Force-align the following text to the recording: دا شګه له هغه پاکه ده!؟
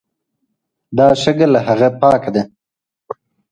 دا 0.97 1.07
شګه 1.21 1.47
له 1.53 1.59
هغه 1.67 1.89
پاکه 2.01 2.29
ده!؟ 2.35 2.43